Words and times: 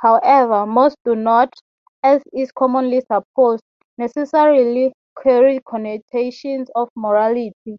However, 0.00 0.64
mores 0.64 0.96
do 1.04 1.14
not, 1.14 1.52
as 2.02 2.22
is 2.32 2.50
commonly 2.50 3.02
supposed, 3.02 3.62
necessarily 3.98 4.94
carry 5.22 5.60
connotations 5.66 6.70
of 6.74 6.88
morality. 6.96 7.76